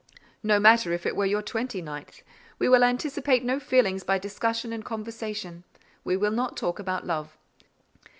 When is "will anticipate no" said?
2.67-3.59